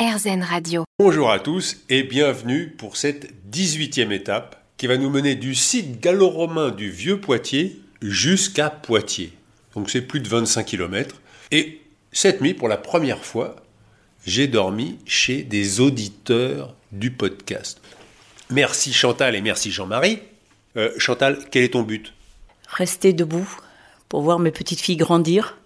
RZN 0.00 0.42
Radio. 0.42 0.84
Bonjour 0.98 1.30
à 1.30 1.38
tous 1.40 1.76
et 1.90 2.04
bienvenue 2.04 2.70
pour 2.70 2.96
cette 2.96 3.34
18e 3.52 4.12
étape 4.12 4.64
qui 4.78 4.86
va 4.86 4.96
nous 4.96 5.10
mener 5.10 5.34
du 5.34 5.54
site 5.54 6.00
gallo-romain 6.00 6.70
du 6.70 6.88
Vieux 6.90 7.20
Poitiers 7.20 7.82
jusqu'à 8.00 8.70
Poitiers. 8.70 9.34
Donc 9.74 9.90
c'est 9.90 10.00
plus 10.00 10.20
de 10.20 10.28
25 10.28 10.64
km. 10.64 11.20
Et 11.50 11.82
cette 12.12 12.40
nuit, 12.40 12.54
pour 12.54 12.66
la 12.66 12.78
première 12.78 13.26
fois, 13.26 13.56
j'ai 14.24 14.46
dormi 14.46 14.98
chez 15.04 15.42
des 15.42 15.80
auditeurs 15.80 16.74
du 16.92 17.10
podcast. 17.10 17.82
Merci 18.48 18.94
Chantal 18.94 19.34
et 19.34 19.42
merci 19.42 19.70
Jean-Marie. 19.70 20.20
Euh, 20.78 20.92
Chantal, 20.96 21.40
quel 21.50 21.64
est 21.64 21.74
ton 21.74 21.82
but? 21.82 22.14
Rester 22.68 23.12
debout 23.12 23.54
pour 24.08 24.22
voir 24.22 24.38
mes 24.38 24.50
petites 24.50 24.80
filles 24.80 24.96
grandir 24.96 25.58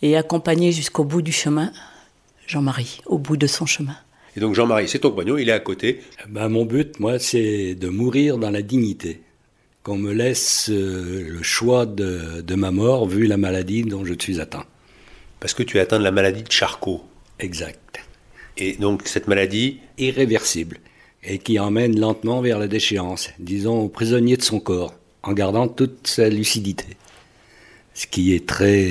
et 0.00 0.16
accompagner 0.16 0.72
jusqu'au 0.72 1.04
bout 1.04 1.20
du 1.20 1.32
chemin 1.32 1.72
Jean-Marie, 2.46 3.00
au 3.06 3.18
bout 3.18 3.36
de 3.36 3.46
son 3.46 3.66
chemin. 3.66 3.96
Et 4.36 4.40
donc 4.40 4.54
Jean-Marie, 4.54 4.88
c'est 4.88 4.98
ton 4.98 5.10
compagnon, 5.10 5.36
il 5.38 5.48
est 5.48 5.52
à 5.52 5.60
côté. 5.60 6.00
Ben, 6.28 6.48
mon 6.48 6.64
but, 6.64 6.98
moi, 6.98 7.18
c'est 7.18 7.74
de 7.74 7.88
mourir 7.88 8.38
dans 8.38 8.50
la 8.50 8.62
dignité. 8.62 9.20
Qu'on 9.82 9.98
me 9.98 10.12
laisse 10.12 10.70
euh, 10.70 11.28
le 11.28 11.42
choix 11.42 11.86
de, 11.86 12.40
de, 12.40 12.54
ma 12.54 12.70
mort 12.70 13.06
vu 13.06 13.26
la 13.26 13.36
maladie 13.36 13.82
dont 13.82 14.04
je 14.04 14.14
suis 14.18 14.40
atteint. 14.40 14.64
Parce 15.40 15.52
que 15.52 15.62
tu 15.62 15.76
es 15.76 15.80
atteint 15.80 15.98
de 15.98 16.04
la 16.04 16.10
maladie 16.10 16.42
de 16.42 16.50
Charcot. 16.50 17.04
Exact. 17.38 18.00
Et 18.56 18.76
donc 18.76 19.02
cette 19.04 19.28
maladie 19.28 19.80
Irréversible. 19.98 20.78
Et 21.22 21.38
qui 21.38 21.58
emmène 21.58 21.98
lentement 21.98 22.40
vers 22.40 22.58
la 22.58 22.66
déchéance, 22.66 23.30
disons 23.38 23.80
au 23.80 23.88
prisonnier 23.88 24.36
de 24.36 24.42
son 24.42 24.60
corps, 24.60 24.94
en 25.22 25.32
gardant 25.32 25.68
toute 25.68 26.06
sa 26.06 26.28
lucidité. 26.28 26.84
Ce 27.94 28.06
qui 28.06 28.34
est 28.34 28.46
très, 28.46 28.90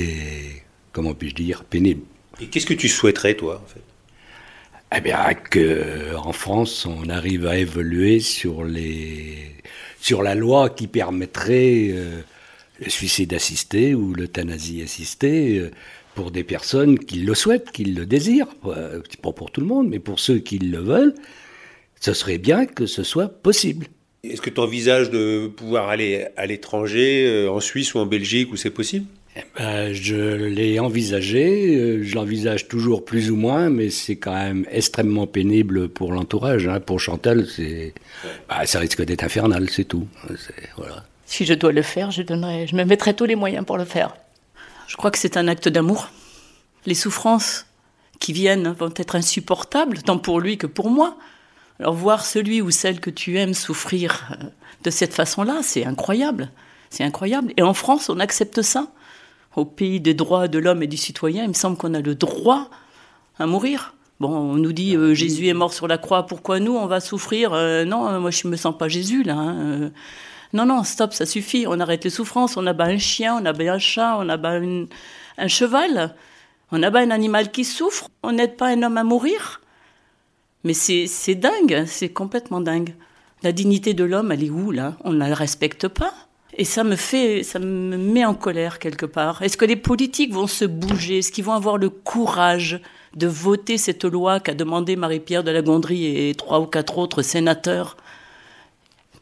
comment 0.91 1.13
puis-je 1.13 1.35
dire, 1.35 1.63
pénible. 1.63 2.01
Et 2.43 2.47
qu'est-ce 2.47 2.65
que 2.65 2.73
tu 2.73 2.89
souhaiterais, 2.89 3.35
toi, 3.35 3.61
en 3.63 3.67
fait? 3.67 3.81
Eh 4.95 5.01
bien, 5.01 5.17
qu'en 5.33 6.33
France, 6.33 6.85
on 6.85 7.09
arrive 7.09 7.47
à 7.47 7.57
évoluer 7.57 8.19
sur, 8.19 8.63
les, 8.63 9.55
sur 9.99 10.21
la 10.21 10.35
loi 10.35 10.69
qui 10.69 10.87
permettrait 10.87 11.89
euh, 11.91 12.21
le 12.79 12.89
suicide 12.89 13.33
assisté 13.33 13.95
ou 13.95 14.13
l'euthanasie 14.13 14.83
assistée 14.83 15.57
euh, 15.57 15.71
pour 16.15 16.29
des 16.29 16.43
personnes 16.43 16.99
qui 16.99 17.21
le 17.21 17.33
souhaitent, 17.33 17.71
qui 17.71 17.85
le 17.85 18.05
désirent. 18.05 18.53
Euh, 18.65 19.01
pas 19.21 19.31
pour 19.31 19.51
tout 19.51 19.61
le 19.61 19.67
monde, 19.67 19.87
mais 19.89 19.99
pour 19.99 20.19
ceux 20.19 20.39
qui 20.39 20.59
le 20.59 20.79
veulent, 20.79 21.15
ce 21.99 22.13
serait 22.13 22.37
bien 22.37 22.65
que 22.65 22.85
ce 22.85 23.03
soit 23.03 23.29
possible. 23.29 23.87
Est-ce 24.23 24.41
que 24.41 24.49
tu 24.51 24.59
envisages 24.59 25.09
de 25.09 25.47
pouvoir 25.47 25.89
aller 25.89 26.27
à 26.37 26.45
l'étranger, 26.45 27.47
en 27.49 27.59
Suisse 27.59 27.93
ou 27.93 27.99
en 27.99 28.05
Belgique, 28.05 28.51
où 28.51 28.57
c'est 28.57 28.69
possible? 28.69 29.07
Eh 29.35 29.41
ben, 29.57 29.93
je 29.93 30.15
l'ai 30.15 30.79
envisagé, 30.79 31.75
euh, 31.75 32.03
je 32.03 32.13
l'envisage 32.13 32.67
toujours 32.67 33.03
plus 33.03 33.31
ou 33.31 33.35
moins, 33.35 33.69
mais 33.69 33.89
c'est 33.89 34.15
quand 34.15 34.33
même 34.33 34.65
extrêmement 34.69 35.25
pénible 35.25 35.89
pour 35.89 36.11
l'entourage. 36.11 36.67
Hein. 36.67 36.79
Pour 36.79 36.99
Chantal, 36.99 37.47
c'est, 37.47 37.95
bah, 38.47 38.65
ça 38.65 38.79
risque 38.79 39.03
d'être 39.03 39.23
infernal, 39.23 39.69
c'est 39.71 39.85
tout. 39.85 40.07
Voilà. 40.77 41.03
Si 41.25 41.45
je 41.45 41.55
dois 41.55 41.71
le 41.71 41.81
faire, 41.81 42.11
je, 42.11 42.21
donnerai, 42.21 42.67
je 42.67 42.75
me 42.75 42.83
mettrai 42.83 43.15
tous 43.15 43.25
les 43.25 43.35
moyens 43.35 43.65
pour 43.65 43.77
le 43.77 43.85
faire. 43.85 44.15
Je 44.87 44.97
crois 44.97 45.09
que 45.09 45.17
c'est 45.17 45.35
un 45.35 45.47
acte 45.47 45.67
d'amour. 45.67 46.09
Les 46.85 46.93
souffrances 46.93 47.65
qui 48.19 48.33
viennent 48.33 48.69
vont 48.71 48.93
être 48.95 49.15
insupportables, 49.15 50.03
tant 50.03 50.19
pour 50.19 50.39
lui 50.39 50.59
que 50.59 50.67
pour 50.67 50.91
moi. 50.91 51.17
Alors 51.79 51.95
voir 51.95 52.23
celui 52.23 52.61
ou 52.61 52.69
celle 52.69 52.99
que 52.99 53.09
tu 53.09 53.39
aimes 53.39 53.55
souffrir 53.55 54.29
euh, 54.31 54.45
de 54.83 54.91
cette 54.91 55.15
façon-là, 55.15 55.61
c'est 55.63 55.85
incroyable. 55.85 56.51
C'est 56.91 57.03
incroyable. 57.03 57.51
Et 57.57 57.63
en 57.63 57.73
France, 57.73 58.09
on 58.09 58.19
accepte 58.19 58.61
ça 58.61 58.89
au 59.55 59.65
pays 59.65 59.99
des 59.99 60.13
droits 60.13 60.47
de 60.47 60.59
l'homme 60.59 60.83
et 60.83 60.87
du 60.87 60.97
citoyen, 60.97 61.43
il 61.43 61.49
me 61.49 61.53
semble 61.53 61.77
qu'on 61.77 61.93
a 61.93 62.01
le 62.01 62.15
droit 62.15 62.69
à 63.37 63.45
mourir. 63.45 63.93
Bon, 64.19 64.29
on 64.29 64.55
nous 64.55 64.73
dit 64.73 64.95
euh, 64.95 65.13
Jésus 65.13 65.47
est 65.47 65.53
mort 65.53 65.73
sur 65.73 65.87
la 65.87 65.97
croix, 65.97 66.25
pourquoi 66.25 66.59
nous 66.59 66.75
on 66.75 66.85
va 66.85 66.99
souffrir 66.99 67.53
euh, 67.53 67.83
Non, 67.83 68.07
euh, 68.07 68.19
moi 68.19 68.31
je 68.31 68.47
me 68.47 68.55
sens 68.55 68.77
pas 68.77 68.87
Jésus 68.87 69.23
là. 69.23 69.35
Hein, 69.35 69.91
non, 70.53 70.67
non, 70.67 70.83
stop, 70.83 71.13
ça 71.13 71.25
suffit. 71.25 71.65
On 71.67 71.79
arrête 71.79 72.03
les 72.03 72.11
souffrances. 72.11 72.57
On 72.57 72.67
abat 72.67 72.85
un 72.85 72.99
chien, 72.99 73.35
on 73.41 73.45
abat 73.45 73.73
un 73.73 73.79
chat, 73.79 74.17
on 74.19 74.29
abat 74.29 74.59
un 75.37 75.47
cheval, 75.47 76.15
on 76.71 76.83
abat 76.83 76.99
un 76.99 77.09
animal 77.09 77.51
qui 77.51 77.65
souffre. 77.65 78.09
On 78.21 78.33
n'aide 78.33 78.55
pas 78.55 78.67
un 78.67 78.83
homme 78.83 78.97
à 78.97 79.03
mourir. 79.03 79.61
Mais 80.63 80.73
c'est 80.73 81.35
dingue, 81.35 81.83
c'est 81.87 82.09
complètement 82.09 82.61
dingue. 82.61 82.95
La 83.41 83.51
dignité 83.51 83.93
de 83.93 84.03
l'homme, 84.03 84.31
elle 84.31 84.43
est 84.43 84.49
où 84.49 84.71
là? 84.71 84.95
On 85.03 85.11
ne 85.11 85.17
la 85.17 85.33
respecte 85.33 85.87
pas. 85.87 86.13
Et 86.55 86.65
ça 86.65 86.83
me 86.83 86.95
fait, 86.95 87.43
ça 87.43 87.59
me 87.59 87.97
met 87.97 88.25
en 88.25 88.35
colère 88.35 88.77
quelque 88.77 89.05
part. 89.05 89.41
Est-ce 89.41 89.57
que 89.57 89.65
les 89.65 89.75
politiques 89.75 90.33
vont 90.33 90.47
se 90.47 90.65
bouger? 90.65 91.19
Est-ce 91.19 91.31
qu'ils 91.31 91.43
vont 91.43 91.53
avoir 91.53 91.77
le 91.77 91.89
courage 91.89 92.79
de 93.15 93.27
voter 93.27 93.77
cette 93.77 94.05
loi 94.05 94.39
qu'a 94.39 94.53
demandé 94.53 94.95
Marie-Pierre 94.95 95.43
de 95.43 95.51
la 95.51 95.61
Gondry 95.61 96.29
et 96.29 96.35
trois 96.35 96.59
ou 96.59 96.67
quatre 96.67 96.97
autres 96.99 97.23
sénateurs? 97.23 97.97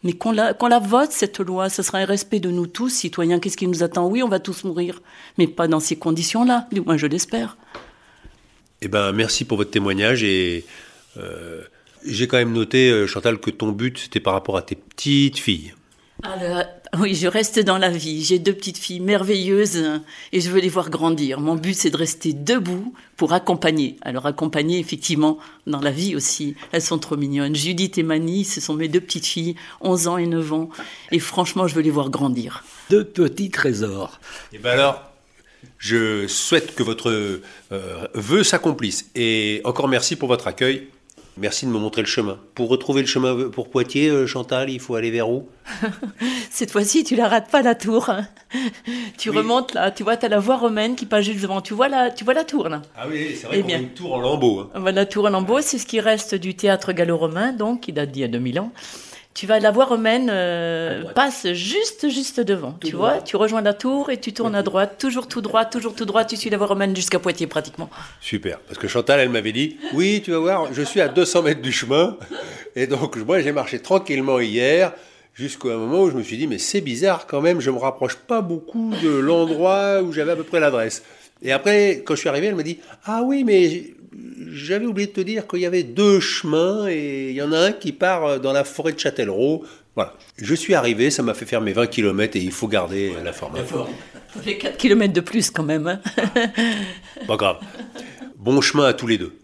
Mais 0.04 0.14
qu'on 0.14 0.32
la, 0.32 0.80
vote, 0.80 1.12
cette 1.12 1.40
loi, 1.40 1.70
ce 1.70 1.84
sera 1.84 2.00
un 2.00 2.06
respect 2.06 2.40
de 2.40 2.50
nous 2.50 2.68
tous, 2.68 2.90
citoyens. 2.90 3.40
Qu'est-ce 3.40 3.58
qui 3.58 3.68
nous 3.68 3.84
attend? 3.84 4.08
Oui, 4.08 4.24
on 4.24 4.28
va 4.28 4.40
tous 4.40 4.64
mourir, 4.64 5.02
mais 5.38 5.48
pas 5.48 5.68
dans 5.68 5.80
ces 5.80 5.96
conditions-là, 5.96 6.68
du 6.72 6.82
moins 6.82 6.98
je 6.98 7.06
l'espère. 7.06 7.58
Eh 8.82 8.88
ben, 8.88 9.12
merci 9.12 9.46
pour 9.46 9.58
votre 9.58 9.70
témoignage 9.70 10.24
et 10.24 10.66
euh, 11.18 11.62
j'ai 12.04 12.28
quand 12.28 12.38
même 12.38 12.52
noté, 12.52 12.90
euh, 12.90 13.06
Chantal, 13.06 13.38
que 13.38 13.52
ton 13.52 13.72
but, 13.72 14.00
c'était 14.00 14.20
par 14.20 14.34
rapport 14.34 14.58
à 14.58 14.64
tes 14.64 14.76
petites 14.76 15.38
filles. 15.38 15.76
Alors, 16.24 16.64
oui, 17.00 17.16
je 17.16 17.28
reste 17.28 17.60
dans 17.60 17.78
la 17.78 17.90
vie. 17.90 18.24
J'ai 18.24 18.38
deux 18.38 18.54
petites 18.54 18.78
filles 18.78 19.00
merveilleuses 19.00 20.02
et 20.32 20.42
je 20.42 20.50
veux 20.52 20.60
les 20.60 20.70
voir 20.70 20.90
grandir. 20.90 21.40
Mon 21.40 21.56
but, 21.56 21.74
c'est 21.74 21.90
de 21.90 21.98
rester 21.98 22.34
debout 22.34 22.94
pour 23.18 23.34
accompagner. 23.34 23.98
Alors, 24.02 24.26
accompagner, 24.26 24.80
effectivement, 24.80 25.40
dans 25.66 25.80
la 25.80 25.92
vie 25.92 26.16
aussi. 26.16 26.56
Elles 26.72 26.82
sont 26.82 27.00
trop 27.00 27.18
mignonnes. 27.18 27.56
Judith 27.56 27.98
et 27.98 28.04
Mani, 28.04 28.46
ce 28.46 28.62
sont 28.62 28.76
mes 28.76 28.88
deux 28.88 29.02
petites 29.02 29.26
filles, 29.26 29.56
11 29.82 30.08
ans 30.08 30.18
et 30.18 30.28
9 30.28 30.54
ans. 30.54 30.70
Et 31.12 31.20
franchement, 31.20 31.68
je 31.68 31.76
veux 31.76 31.82
les 31.82 31.90
voir 31.90 32.10
grandir. 32.10 32.64
Deux 32.90 33.04
petits 33.04 33.50
trésors. 33.50 34.20
Et 34.54 34.60
bien 34.60 34.72
alors, 34.72 35.12
je 35.78 36.28
souhaite 36.28 36.76
que 36.76 36.84
votre 36.84 37.10
euh, 37.10 38.08
vœu 38.14 38.44
s'accomplisse. 38.44 39.10
Et 39.16 39.62
encore 39.64 39.88
merci 39.88 40.16
pour 40.16 40.28
votre 40.28 40.48
accueil. 40.48 40.88
Merci 41.38 41.66
de 41.66 41.72
me 41.72 41.80
montrer 41.80 42.02
le 42.02 42.08
chemin. 42.08 42.38
Pour 42.56 42.70
retrouver 42.70 43.02
le 43.02 43.08
chemin 43.08 43.50
pour 43.50 43.70
Poitiers, 43.70 44.10
euh, 44.10 44.28
Chantal, 44.28 44.70
il 44.70 44.80
faut 44.80 44.96
aller 44.96 45.12
vers 45.12 45.30
où? 45.30 45.48
Cette 46.50 46.72
fois-ci, 46.72 47.04
tu 47.04 47.16
la 47.16 47.28
rates 47.28 47.50
pas 47.50 47.62
la 47.62 47.74
tour. 47.74 48.10
Hein. 48.10 48.28
Tu 49.18 49.30
remontes 49.30 49.74
là, 49.74 49.92
tu 49.92 50.04
vois, 50.04 50.18
tu 50.18 50.26
as 50.26 50.30
la 50.30 50.40
voie 50.40 50.58
romaine 50.58 50.96
qui 50.96 51.06
passe 51.06 51.26
juste 51.26 51.42
devant. 51.42 51.62
Tu 51.62 51.74
vois 51.74 51.88
la, 51.88 52.12
tu 52.12 52.26
vois 52.26 52.34
la 52.34 52.44
tour 52.44 52.68
là? 52.68 52.82
Ah 52.98 53.06
oui, 53.10 53.36
c'est 53.40 53.48
vrai 53.48 53.60
eh 53.60 53.64
qu'on 53.64 53.70
a 53.70 53.78
une 53.78 53.94
tour 53.94 54.14
en 54.14 54.20
lambeaux. 54.20 54.70
Hein. 54.74 54.92
La 54.92 55.06
tour 55.06 55.26
en 55.26 55.30
lambeaux, 55.30 55.62
c'est 55.62 55.78
ce 55.78 55.86
qui 55.86 56.02
reste 56.02 56.36
du 56.36 56.56
théâtre 56.56 56.92
gallo-romain, 56.92 57.54
donc, 57.54 57.82
qui 57.82 57.94
date 57.94 58.12
d'il 58.12 58.22
y 58.22 58.26
a 58.26 58.28
2000 58.28 58.60
ans 58.60 58.72
tu 59.34 59.48
vas 59.48 59.60
la 59.60 59.72
voie 59.72 59.86
romaine 59.86 60.30
euh, 60.32 61.04
passe 61.14 61.52
juste 61.54 62.10
juste 62.10 62.40
devant. 62.40 62.78
tu 62.84 62.96
vois, 62.96 63.22
tu 63.22 63.36
rejoins 63.36 63.62
la 63.62 63.74
tour 63.74 64.10
et 64.10 64.18
tu 64.18 64.34
tournes 64.34 64.56
à 64.56 64.64
droite, 64.64 64.98
toujours 65.00 65.28
tout 65.28 65.42
droit, 65.42 65.66
toujours 65.66 65.96
tout 65.96 66.06
droit. 66.06 66.26
Tu 66.26 66.36
suis 66.36 66.50
la 66.50 66.58
voie 66.58 66.68
romaine 66.68 66.96
jusqu'à 66.96 67.20
Poitiers 67.20 67.48
pratiquement. 67.48 67.90
Super, 68.20 68.60
parce 68.60 68.78
que 68.78 68.88
Chantal, 68.88 69.20
elle 69.20 69.30
m'avait 69.30 69.52
dit, 69.52 69.78
oui, 69.94 70.22
tu 70.24 70.32
vas 70.32 70.40
voir, 70.40 70.74
je 70.74 70.82
suis 70.82 71.02
à 71.02 71.08
200 71.08 71.44
mètres 71.44 71.62
du 71.62 71.72
chemin, 71.72 72.18
et 72.76 72.88
donc 72.88 73.16
moi 73.18 73.40
j'ai 73.42 73.52
marché 73.52 73.80
tranquillement 73.80 74.40
hier. 74.40 74.94
Jusqu'à 75.34 75.70
un 75.70 75.78
moment 75.78 76.02
où 76.02 76.10
je 76.10 76.16
me 76.18 76.24
suis 76.24 76.36
dit, 76.36 76.46
mais 76.46 76.58
c'est 76.58 76.82
bizarre 76.82 77.26
quand 77.26 77.40
même, 77.40 77.62
je 77.62 77.72
me 77.72 77.78
rapproche 77.78 78.18
pas 78.18 78.42
beaucoup 78.42 78.94
de 79.02 79.10
l'endroit 79.10 80.02
où 80.02 80.12
j'avais 80.12 80.34
à 80.34 80.36
peu 80.36 80.44
près 80.44 80.60
l'adresse. 80.60 81.04
Et 81.42 81.54
après, 81.54 82.04
quand 82.06 82.16
je 82.16 82.20
suis 82.20 82.30
arrivé, 82.30 82.48
elle 82.48 82.56
m'a 82.56 82.64
dit, 82.64 82.80
ah 83.06 83.22
oui, 83.24 83.46
mais 83.46 83.94
j'avais 84.52 84.86
oublié 84.86 85.08
de 85.08 85.14
te 85.14 85.22
dire 85.22 85.48
qu'il 85.48 85.60
y 85.60 85.66
avait 85.66 85.84
deux 85.84 86.20
chemins 86.20 86.88
et 86.88 87.30
il 87.30 87.36
y 87.36 87.42
en 87.42 87.52
a 87.52 87.60
un 87.60 87.72
qui 87.72 87.92
part 87.92 88.40
dans 88.40 88.54
la 88.54 88.64
forêt 88.64 88.92
de 88.92 89.00
Châtellerault. 89.00 89.64
Voilà. 89.96 90.14
Je 90.38 90.56
suis 90.56 90.74
arrivé, 90.74 91.10
ça 91.10 91.24
m'a 91.24 91.34
fait 91.34 91.46
faire 91.46 91.62
mes 91.62 91.74
20 91.74 91.88
km 91.88 92.38
et 92.38 92.40
il 92.40 92.52
faut 92.52 92.68
garder 92.68 93.14
la 93.24 93.34
forme. 93.34 93.58
Les 94.46 94.58
4 94.58 94.78
km 94.78 95.14
de 95.14 95.22
plus 95.22 95.52
quand 95.52 95.64
même. 95.64 95.88
Hein. 95.88 96.02
Pas 97.28 97.36
grave. 97.36 97.58
Bon 98.38 98.60
chemin 98.62 98.86
à 98.86 98.94
tous 98.94 99.08
les 99.08 99.18
deux. 99.18 99.38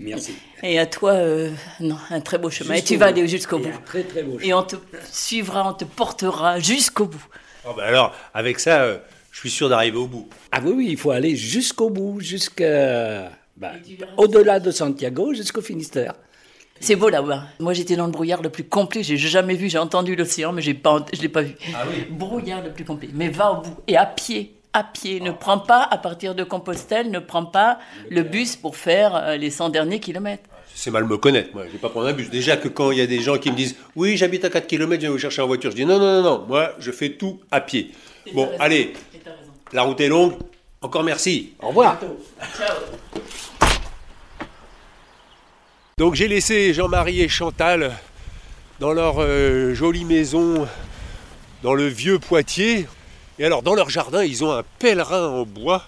Merci. 0.00 0.34
Et 0.62 0.78
à 0.78 0.86
toi, 0.86 1.12
euh, 1.12 1.50
non, 1.80 1.96
un 2.10 2.20
très 2.20 2.38
beau 2.38 2.50
chemin. 2.50 2.74
Et 2.74 2.82
tu 2.82 2.96
vas 2.96 3.06
aller 3.06 3.26
jusqu'au 3.28 3.58
bout. 3.58 3.70
très 3.84 4.02
très 4.02 4.22
beau 4.22 4.38
Et 4.40 4.52
on 4.52 4.62
te 4.62 4.76
suivra, 5.10 5.68
on 5.68 5.72
te 5.72 5.84
portera 5.84 6.58
jusqu'au 6.58 7.06
bout. 7.06 7.24
Oh 7.66 7.70
ben 7.76 7.84
alors, 7.84 8.12
avec 8.34 8.58
ça, 8.58 8.82
euh, 8.82 8.98
je 9.30 9.38
suis 9.38 9.50
sûr 9.50 9.68
d'arriver 9.68 9.96
au 9.96 10.06
bout. 10.06 10.28
Ah 10.50 10.60
oui, 10.64 10.72
oui, 10.74 10.86
il 10.90 10.96
faut 10.96 11.12
aller 11.12 11.36
jusqu'au 11.36 11.90
bout, 11.90 12.20
jusqu'à 12.20 13.30
bah, 13.56 13.72
au-delà 14.16 14.60
de 14.60 14.70
Santiago 14.70 15.34
jusqu'au 15.34 15.60
Finistère. 15.60 16.14
C'est 16.80 16.96
beau 16.96 17.08
là-bas. 17.08 17.44
Moi, 17.60 17.72
j'étais 17.72 17.96
dans 17.96 18.06
le 18.06 18.12
brouillard 18.12 18.42
le 18.42 18.50
plus 18.50 18.64
complet. 18.64 19.02
J'ai 19.02 19.16
jamais 19.16 19.54
vu. 19.54 19.68
J'ai 19.68 19.78
entendu 19.78 20.16
l'océan, 20.16 20.52
mais 20.52 20.60
j'ai 20.60 20.74
pas, 20.74 21.04
je 21.12 21.22
l'ai 21.22 21.28
pas 21.28 21.42
vu. 21.42 21.54
Ah 21.74 21.84
oui. 21.88 22.04
Brouillard 22.10 22.62
le 22.62 22.72
plus 22.72 22.84
complet. 22.84 23.08
Mais 23.14 23.28
va 23.28 23.52
au 23.52 23.62
bout 23.62 23.76
et 23.86 23.96
à 23.96 24.06
pied, 24.06 24.54
à 24.72 24.82
pied. 24.82 25.20
Ne 25.20 25.30
prends 25.30 25.58
pas 25.58 25.82
à 25.82 25.98
partir 25.98 26.34
de 26.34 26.42
Compostelle. 26.42 27.10
Ne 27.10 27.20
prends 27.20 27.46
pas 27.46 27.78
le 28.10 28.22
bus 28.22 28.56
pour 28.56 28.76
faire 28.76 29.14
euh, 29.14 29.36
les 29.36 29.50
100 29.50 29.70
derniers 29.70 30.00
kilomètres. 30.00 30.48
C'est 30.74 30.90
mal 30.90 31.04
me 31.04 31.16
connaître, 31.16 31.50
moi. 31.54 31.64
Je 31.66 31.72
vais 31.72 31.78
pas 31.78 31.88
prendre 31.88 32.08
un 32.08 32.12
bus. 32.12 32.28
Déjà 32.28 32.56
que 32.56 32.68
quand 32.68 32.90
il 32.90 32.98
y 32.98 33.02
a 33.02 33.06
des 33.06 33.20
gens 33.20 33.38
qui 33.38 33.50
me 33.50 33.56
disent 33.56 33.76
Oui, 33.94 34.16
j'habite 34.16 34.44
à 34.44 34.50
4 34.50 34.66
km, 34.66 34.94
je 34.94 34.98
viens 35.00 35.10
vous 35.10 35.18
chercher 35.18 35.42
en 35.42 35.46
voiture. 35.46 35.70
Je 35.70 35.76
dis 35.76 35.86
Non, 35.86 35.98
non, 35.98 36.20
non, 36.20 36.22
non. 36.22 36.46
Moi, 36.48 36.72
je 36.80 36.90
fais 36.90 37.10
tout 37.10 37.40
à 37.52 37.60
pied. 37.60 37.92
Bon, 38.34 38.50
allez. 38.58 38.92
La 39.72 39.82
route 39.82 40.00
est 40.00 40.08
longue. 40.08 40.34
Encore 40.82 41.04
merci. 41.04 41.54
Au 41.62 41.68
revoir. 41.68 41.98
Ciao. 42.58 43.22
Donc 45.96 46.16
j'ai 46.16 46.26
laissé 46.26 46.74
Jean-Marie 46.74 47.20
et 47.20 47.28
Chantal 47.28 47.96
dans 48.80 48.92
leur 48.92 49.22
euh, 49.22 49.74
jolie 49.74 50.04
maison 50.04 50.66
dans 51.62 51.72
le 51.72 51.86
vieux 51.86 52.18
Poitiers. 52.18 52.88
Et 53.38 53.44
alors 53.44 53.62
dans 53.62 53.76
leur 53.76 53.90
jardin, 53.90 54.24
ils 54.24 54.42
ont 54.42 54.50
un 54.50 54.64
pèlerin 54.80 55.28
en 55.28 55.44
bois 55.44 55.84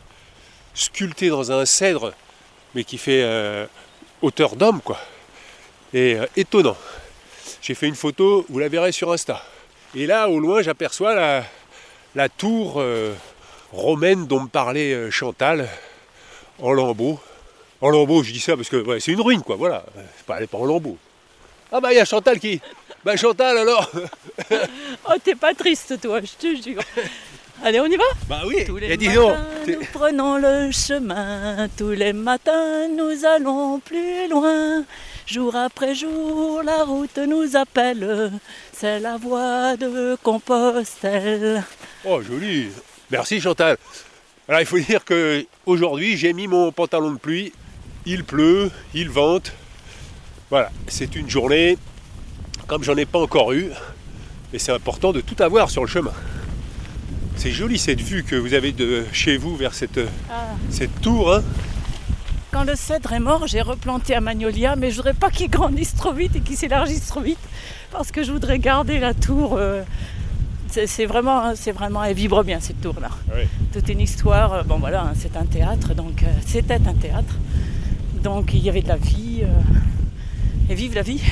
sculpté 0.75 1.29
dans 1.29 1.51
un 1.51 1.67
cèdre, 1.67 2.13
mais 2.77 2.85
qui 2.85 2.99
fait 2.99 3.23
euh, 3.25 3.67
hauteur 4.23 4.55
d'homme, 4.55 4.81
quoi. 4.81 5.01
Et 5.93 6.15
euh, 6.15 6.27
étonnant. 6.37 6.77
J'ai 7.61 7.75
fait 7.75 7.89
une 7.89 7.97
photo, 7.97 8.47
vous 8.49 8.61
la 8.61 8.69
verrez 8.69 8.93
sur 8.93 9.11
Insta. 9.11 9.43
Et 9.97 10.07
là, 10.07 10.29
au 10.29 10.39
loin, 10.39 10.63
j'aperçois 10.63 11.17
la, 11.17 11.43
la 12.15 12.29
tour 12.29 12.81
romaine 13.73 14.29
dont 14.29 14.43
me 14.43 14.49
parlait 14.49 15.11
Chantal 15.11 15.69
en 16.61 16.73
lambeaux. 16.73 17.19
En 17.81 17.91
lambeaux, 17.91 18.23
je 18.23 18.33
dis 18.33 18.41
ça 18.41 18.57
parce 18.57 18.69
que 18.69 18.77
ouais, 18.77 19.01
c'est 19.01 19.13
une 19.13 19.21
ruine, 19.21 19.43
quoi, 19.43 19.57
voilà. 19.57 19.85
Elle 19.97 20.41
n'est 20.41 20.47
pas 20.47 20.59
en 20.59 20.65
lambeaux. 20.65 20.97
Ah 21.73 21.81
bah 21.81 21.93
il 21.93 21.97
y 21.97 22.01
a 22.01 22.05
Chantal 22.05 22.39
qui... 22.39 22.61
Bah 23.05 23.17
Chantal 23.17 23.59
alors 23.59 23.91
Oh 25.09 25.15
t'es 25.23 25.35
pas 25.35 25.53
triste 25.55 26.01
toi, 26.01 26.21
je 26.21 26.33
te 26.39 26.63
jure. 26.63 26.83
Allez 27.63 27.81
on 27.81 27.87
y 27.87 27.97
va? 27.97 28.05
Bah 28.29 28.43
oui, 28.47 28.65
Tous 28.67 28.77
les 28.77 28.93
et 28.93 28.97
dis 28.97 29.09
matins, 29.09 29.45
nous 29.67 29.81
prenons 29.93 30.37
le 30.39 30.71
chemin. 30.71 31.69
Tous 31.77 31.91
les 31.91 32.13
matins, 32.13 32.89
nous 32.89 33.25
allons 33.25 33.81
plus 33.81 34.29
loin. 34.29 34.85
Jour 35.27 35.57
après 35.57 35.95
jour, 35.95 36.63
la 36.63 36.85
route 36.85 37.19
nous 37.19 37.57
appelle. 37.57 38.31
C'est 38.73 39.01
la 39.01 39.17
voie 39.17 39.77
de 39.77 40.17
Compostelle. 40.23 41.65
Oh 42.05 42.23
joli 42.23 42.69
Merci 43.11 43.41
Chantal 43.41 43.77
Alors 44.49 44.61
il 44.61 44.67
faut 44.67 44.79
dire 44.79 45.05
que 45.05 45.45
aujourd'hui 45.65 46.17
j'ai 46.17 46.33
mis 46.33 46.47
mon 46.47 46.71
pantalon 46.73 47.11
de 47.13 47.19
pluie, 47.19 47.53
il 48.07 48.25
pleut, 48.25 48.71
il 48.95 49.11
vente. 49.11 49.53
Voilà, 50.51 50.71
c'est 50.87 51.17
une 51.17 51.29
journée 51.29 51.77
comme 52.67 52.83
j'en 52.83 52.97
ai 52.97 53.05
pas 53.05 53.21
encore 53.21 53.53
eu, 53.53 53.69
et 54.53 54.59
c'est 54.59 54.73
important 54.73 55.13
de 55.13 55.21
tout 55.21 55.41
avoir 55.43 55.71
sur 55.71 55.83
le 55.83 55.89
chemin. 55.89 56.13
C'est 57.37 57.51
joli 57.53 57.79
cette 57.79 58.01
vue 58.01 58.25
que 58.25 58.35
vous 58.35 58.55
avez 58.55 58.73
de 58.73 59.05
chez 59.13 59.37
vous 59.37 59.55
vers 59.57 59.75
cette, 59.75 60.01
Ah. 60.31 60.47
cette 60.71 61.01
tour. 61.01 61.33
hein. 61.35 61.43
Quand 62.51 62.65
le 62.65 62.75
cèdre 62.75 63.13
est 63.13 63.21
mort, 63.21 63.47
j'ai 63.47 63.61
replanté 63.61 64.15
à 64.15 64.21
Magnolia, 64.21 64.75
mais 64.75 64.91
je 64.91 64.97
voudrais 64.97 65.13
pas 65.15 65.31
qu'il 65.31 65.51
grandisse 65.51 65.95
trop 65.95 66.13
vite 66.13 66.35
et 66.37 66.41
qu'il 66.41 66.57
s'élargisse 66.57 67.07
trop 67.07 67.21
vite, 67.21 67.39
parce 67.93 68.11
que 68.11 68.25
je 68.25 68.33
voudrais 68.33 68.59
garder 68.59 68.99
la 68.99 69.15
tour. 69.15 69.57
euh, 69.59 69.83
c'est 70.71 71.07
vraiment, 71.07 71.55
c'est 71.55 71.73
vraiment, 71.73 72.03
elle 72.03 72.15
vibre 72.17 72.43
bien 72.43 72.59
cette 72.61 72.81
tour-là. 72.81 73.11
Toute 73.73 73.89
une 73.89 74.01
histoire. 74.01 74.53
euh, 74.55 74.63
Bon 74.65 74.79
voilà, 74.79 75.03
hein, 75.03 75.13
c'est 75.19 75.37
un 75.37 75.45
théâtre, 75.45 75.95
donc 75.95 76.23
euh, 76.23 76.27
c'était 76.47 76.75
un 76.87 76.95
théâtre. 76.95 77.35
Donc 78.27 78.53
il 78.55 78.65
y 78.65 78.69
avait 78.69 78.83
de 78.83 78.89
la 78.89 78.97
vie. 78.97 79.45
euh, 79.45 80.69
et 80.69 80.75
vive 80.75 80.97
la 80.97 81.03
vie. 81.03 81.23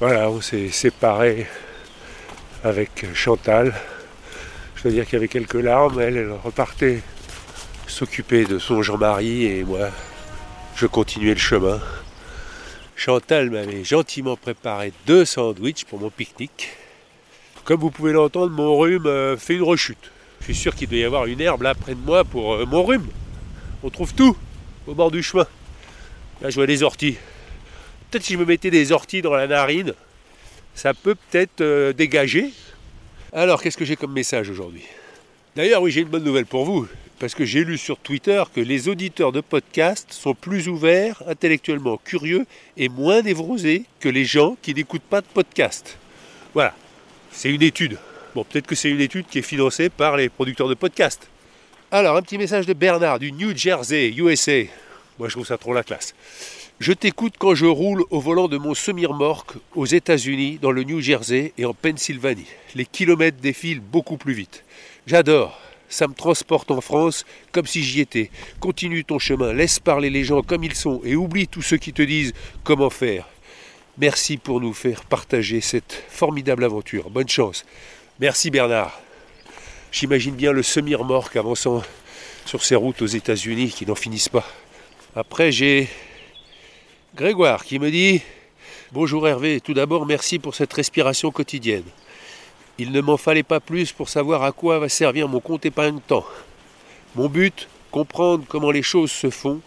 Voilà, 0.00 0.28
on 0.28 0.40
s'est 0.40 0.70
séparés 0.70 1.46
avec 2.64 3.06
Chantal. 3.14 3.72
Je 4.74 4.82
dois 4.82 4.90
dire 4.90 5.04
qu'il 5.04 5.12
y 5.12 5.16
avait 5.18 5.28
quelques 5.28 5.54
larmes. 5.54 6.00
Elle, 6.00 6.16
elle 6.16 6.32
repartait 6.32 7.00
s'occuper 7.86 8.44
de 8.44 8.58
son 8.58 8.82
Jean-Marie 8.82 9.44
et 9.44 9.62
moi, 9.62 9.90
je 10.74 10.86
continuais 10.86 11.34
le 11.34 11.38
chemin. 11.38 11.78
Chantal 12.96 13.50
m'avait 13.50 13.84
gentiment 13.84 14.34
préparé 14.36 14.92
deux 15.06 15.24
sandwichs 15.24 15.84
pour 15.84 16.00
mon 16.00 16.10
pique-nique. 16.10 16.70
Comme 17.62 17.78
vous 17.78 17.92
pouvez 17.92 18.12
l'entendre, 18.12 18.50
mon 18.50 18.76
rhume 18.76 19.06
euh, 19.06 19.36
fait 19.36 19.54
une 19.54 19.62
rechute. 19.62 20.10
Je 20.40 20.46
suis 20.46 20.56
sûr 20.56 20.74
qu'il 20.74 20.88
doit 20.88 20.98
y 20.98 21.04
avoir 21.04 21.26
une 21.26 21.40
herbe 21.40 21.62
là 21.62 21.76
près 21.76 21.94
de 21.94 22.00
moi 22.04 22.24
pour 22.24 22.54
euh, 22.54 22.66
mon 22.66 22.82
rhume. 22.82 23.06
On 23.84 23.90
trouve 23.90 24.14
tout 24.14 24.36
au 24.86 24.94
bord 24.94 25.10
du 25.10 25.22
chemin. 25.22 25.46
Là, 26.40 26.50
je 26.50 26.54
vois 26.54 26.66
des 26.66 26.82
orties. 26.82 27.16
Peut-être 28.10 28.24
si 28.24 28.34
je 28.34 28.38
me 28.38 28.44
mettais 28.44 28.70
des 28.70 28.92
orties 28.92 29.22
dans 29.22 29.34
la 29.34 29.46
narine, 29.46 29.94
ça 30.74 30.94
peut 30.94 31.14
peut-être 31.14 31.60
euh, 31.60 31.92
dégager. 31.92 32.50
Alors, 33.32 33.62
qu'est-ce 33.62 33.76
que 33.76 33.84
j'ai 33.84 33.96
comme 33.96 34.12
message 34.12 34.50
aujourd'hui? 34.50 34.84
D'ailleurs, 35.56 35.82
oui, 35.82 35.90
j'ai 35.90 36.02
une 36.02 36.08
bonne 36.08 36.24
nouvelle 36.24 36.46
pour 36.46 36.64
vous, 36.64 36.86
parce 37.18 37.34
que 37.34 37.44
j'ai 37.44 37.64
lu 37.64 37.76
sur 37.76 37.98
Twitter 37.98 38.42
que 38.54 38.60
les 38.60 38.88
auditeurs 38.88 39.32
de 39.32 39.40
podcasts 39.40 40.12
sont 40.12 40.34
plus 40.34 40.68
ouverts, 40.68 41.22
intellectuellement 41.26 41.98
curieux 42.04 42.46
et 42.76 42.88
moins 42.88 43.22
névrosés 43.22 43.84
que 43.98 44.08
les 44.08 44.24
gens 44.24 44.56
qui 44.62 44.74
n'écoutent 44.74 45.02
pas 45.02 45.20
de 45.20 45.26
podcast. 45.26 45.98
Voilà, 46.54 46.74
c'est 47.32 47.50
une 47.50 47.62
étude. 47.62 47.98
Bon, 48.34 48.44
peut-être 48.44 48.66
que 48.66 48.74
c'est 48.74 48.90
une 48.90 49.00
étude 49.00 49.26
qui 49.26 49.38
est 49.38 49.42
financée 49.42 49.88
par 49.88 50.16
les 50.16 50.28
producteurs 50.28 50.68
de 50.68 50.74
podcasts. 50.74 51.28
Alors, 51.94 52.16
un 52.16 52.22
petit 52.22 52.38
message 52.38 52.64
de 52.64 52.72
Bernard 52.72 53.18
du 53.18 53.32
New 53.32 53.54
Jersey, 53.54 54.14
USA. 54.16 54.62
Moi, 55.18 55.28
je 55.28 55.34
trouve 55.34 55.46
ça 55.46 55.58
trop 55.58 55.74
la 55.74 55.82
classe. 55.82 56.14
Je 56.80 56.94
t'écoute 56.94 57.34
quand 57.38 57.54
je 57.54 57.66
roule 57.66 58.02
au 58.08 58.18
volant 58.18 58.48
de 58.48 58.56
mon 58.56 58.72
semi-remorque 58.72 59.56
aux 59.74 59.84
États-Unis, 59.84 60.58
dans 60.62 60.70
le 60.70 60.84
New 60.84 61.02
Jersey 61.02 61.52
et 61.58 61.66
en 61.66 61.74
Pennsylvanie. 61.74 62.46
Les 62.74 62.86
kilomètres 62.86 63.42
défilent 63.42 63.82
beaucoup 63.82 64.16
plus 64.16 64.32
vite. 64.32 64.64
J'adore. 65.06 65.60
Ça 65.90 66.08
me 66.08 66.14
transporte 66.14 66.70
en 66.70 66.80
France 66.80 67.26
comme 67.52 67.66
si 67.66 67.82
j'y 67.82 68.00
étais. 68.00 68.30
Continue 68.58 69.04
ton 69.04 69.18
chemin, 69.18 69.52
laisse 69.52 69.78
parler 69.78 70.08
les 70.08 70.24
gens 70.24 70.40
comme 70.40 70.64
ils 70.64 70.74
sont 70.74 71.02
et 71.04 71.14
oublie 71.14 71.46
tous 71.46 71.60
ceux 71.60 71.76
qui 71.76 71.92
te 71.92 72.00
disent 72.00 72.32
comment 72.64 72.88
faire. 72.88 73.28
Merci 73.98 74.38
pour 74.38 74.62
nous 74.62 74.72
faire 74.72 75.04
partager 75.04 75.60
cette 75.60 76.02
formidable 76.08 76.64
aventure. 76.64 77.10
Bonne 77.10 77.28
chance. 77.28 77.66
Merci 78.18 78.50
Bernard. 78.50 79.01
J'imagine 79.92 80.34
bien 80.34 80.52
le 80.52 80.62
semi-remorque 80.62 81.36
avançant 81.36 81.82
sur 82.46 82.64
ces 82.64 82.74
routes 82.74 83.02
aux 83.02 83.06
États-Unis 83.06 83.68
qui 83.68 83.84
n'en 83.84 83.94
finissent 83.94 84.30
pas. 84.30 84.46
Après, 85.14 85.52
j'ai 85.52 85.86
Grégoire 87.14 87.62
qui 87.62 87.78
me 87.78 87.90
dit 87.90 88.22
Bonjour 88.92 89.28
Hervé, 89.28 89.60
tout 89.60 89.74
d'abord 89.74 90.06
merci 90.06 90.38
pour 90.38 90.54
cette 90.54 90.72
respiration 90.72 91.30
quotidienne. 91.30 91.84
Il 92.78 92.90
ne 92.90 93.02
m'en 93.02 93.18
fallait 93.18 93.42
pas 93.42 93.60
plus 93.60 93.92
pour 93.92 94.08
savoir 94.08 94.44
à 94.44 94.52
quoi 94.52 94.78
va 94.78 94.88
servir 94.88 95.28
mon 95.28 95.40
compte 95.40 95.66
épargne-temps. 95.66 96.24
Mon 97.14 97.28
but, 97.28 97.68
comprendre 97.90 98.46
comment 98.48 98.70
les 98.70 98.82
choses 98.82 99.12
se 99.12 99.28
font, 99.28 99.60